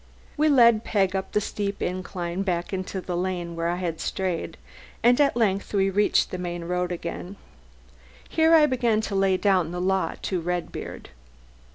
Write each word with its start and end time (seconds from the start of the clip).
We 0.35 0.49
led 0.49 0.83
Peg 0.83 1.15
up 1.15 1.31
the 1.31 1.39
steep 1.39 1.79
incline, 1.79 2.41
back 2.41 2.73
into 2.73 3.01
the 3.01 3.15
lane 3.15 3.55
where 3.55 3.67
I 3.67 3.75
had 3.75 3.99
strayed, 4.01 4.57
and 5.03 5.21
at 5.21 5.37
length 5.37 5.75
we 5.75 5.91
reached 5.91 6.31
the 6.31 6.39
main 6.39 6.63
road 6.63 6.91
again. 6.91 7.35
Here 8.27 8.55
I 8.55 8.65
began 8.65 9.01
to 9.01 9.15
lay 9.15 9.37
down 9.37 9.69
the 9.69 9.79
law 9.79 10.15
to 10.23 10.41
Redbeard. 10.41 11.11